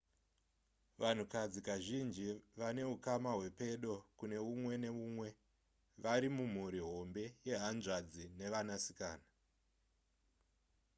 vanhukadzi 0.99 1.59
kazhinji 1.67 2.27
vanehukama 2.59 3.29
hwepedo 3.37 3.93
kune 4.17 4.37
umwe 4.53 4.73
neumwe 4.83 5.29
vari 6.03 6.27
mumhuri 6.35 6.79
hombe 6.89 7.23
yehanzvadzi 7.49 8.23
nevanasikana 8.39 9.27